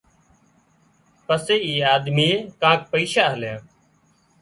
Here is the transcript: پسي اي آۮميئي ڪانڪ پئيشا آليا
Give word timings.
پسي 1.27 1.55
اي 1.65 1.73
آۮميئي 1.93 2.35
ڪانڪ 2.61 2.79
پئيشا 2.91 3.21
آليا 3.33 3.55